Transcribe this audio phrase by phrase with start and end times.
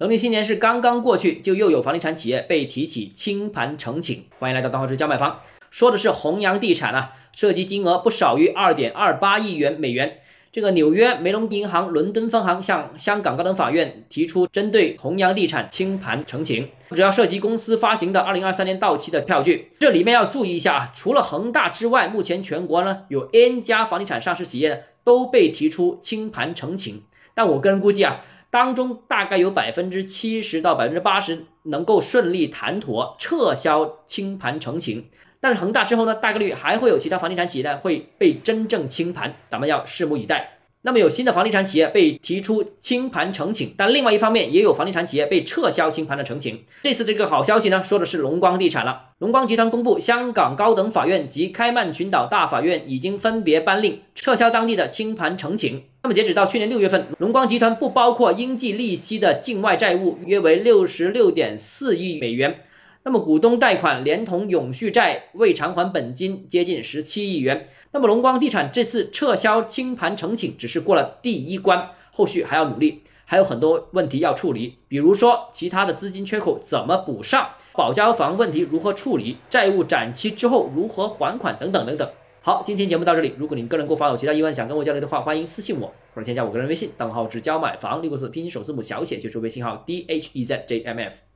[0.00, 4.26] 农历新年是刚刚过去，就又有房地产企业被提起清盘呈请。
[4.38, 5.40] 欢迎来到东浩之教买房，
[5.72, 10.18] 说的是弘扬地产啊，涉及金额不少于二点二八亿元美元。
[10.52, 19.72] 这个纽约梅隆银行伦敦分行向香港高等法院提出针对弘扬地产清盘呈请，主要涉及公司发行的二零二三年到期的票据。
[19.80, 27.02] 这里面要注意一下啊，除了恒大之外，目前全国呢有 N 家房地产上市企业都被提出清盘呈请，
[27.34, 28.20] 但我个人估计啊。
[28.50, 35.04] 当中大概有百分之七十到百分之八十能够顺利谈妥撤销清盘呈请，
[35.40, 40.57] 但是恒大之后呢，大概率还会有其他房地产企业呢会被真正清盘，咱们要拭目以待。
[40.88, 46.60] 那么有新的房地产企业被提出清盘呈请，但另外一方面也有房地产企业被撤销清盘的呈请。
[46.82, 49.10] 这次这个好消息呢，说的是龙光地产了。
[49.18, 55.82] 龙光集团公布，香港高等法院及开曼群岛大法院已经分别颁令撤销当地的清盘呈请。
[56.02, 62.60] 那么截止到去年六月份，龙光集团不包括应计利息的境外债务约为六十六点四亿美元。
[63.08, 67.66] 那么股东贷款连同永续债未偿还本金接近十七亿元。
[67.90, 82.10] 那么龙光地产这次撤销清盘呈请只是过了第一关，后续还要努力，还有很多问题要处理，比如说其他的资金缺口怎么补上，保交房问题如何处理，债务展期之后如何还款等等等等。
[82.42, 91.27] 好，今天节目到这里，如果您个人购房有其他疑问想跟我交流的话，欢迎私信我或者添加我个人微信，账号是交买房六个字拼音首字母小写就是微信号 d h e z j m f。